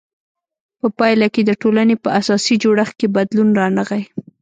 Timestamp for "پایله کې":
0.97-1.41